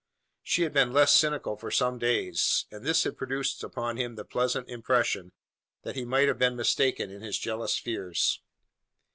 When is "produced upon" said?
3.19-3.97